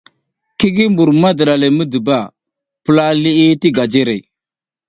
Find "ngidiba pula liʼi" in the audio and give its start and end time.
1.75-3.47